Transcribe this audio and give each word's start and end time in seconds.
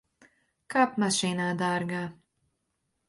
Kāp 0.75 0.97
mašīnā, 1.05 1.51
dārgā. 1.63 2.03